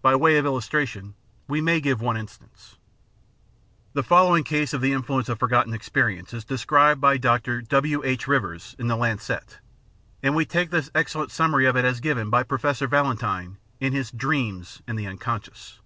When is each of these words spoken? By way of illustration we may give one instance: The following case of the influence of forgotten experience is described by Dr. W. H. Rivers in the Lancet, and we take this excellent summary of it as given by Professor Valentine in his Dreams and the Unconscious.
By 0.00 0.16
way 0.16 0.38
of 0.38 0.44
illustration 0.44 1.14
we 1.46 1.60
may 1.60 1.80
give 1.80 2.00
one 2.00 2.16
instance: 2.16 2.78
The 3.92 4.02
following 4.02 4.42
case 4.42 4.74
of 4.74 4.80
the 4.80 4.92
influence 4.92 5.28
of 5.28 5.38
forgotten 5.38 5.72
experience 5.72 6.34
is 6.34 6.44
described 6.44 7.00
by 7.00 7.16
Dr. 7.16 7.60
W. 7.62 8.02
H. 8.04 8.26
Rivers 8.26 8.74
in 8.76 8.88
the 8.88 8.96
Lancet, 8.96 9.60
and 10.20 10.34
we 10.34 10.44
take 10.44 10.70
this 10.70 10.90
excellent 10.96 11.30
summary 11.30 11.66
of 11.66 11.76
it 11.76 11.84
as 11.84 12.00
given 12.00 12.28
by 12.28 12.42
Professor 12.42 12.88
Valentine 12.88 13.56
in 13.78 13.92
his 13.92 14.10
Dreams 14.10 14.82
and 14.88 14.98
the 14.98 15.06
Unconscious. 15.06 15.78